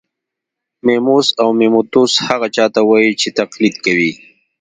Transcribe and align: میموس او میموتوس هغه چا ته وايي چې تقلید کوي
میموس 0.85 1.27
او 1.41 1.49
میموتوس 1.59 2.13
هغه 2.27 2.47
چا 2.55 2.65
ته 2.73 2.79
وايي 2.89 3.13
چې 3.21 3.29
تقلید 3.39 3.75
کوي 3.85 4.11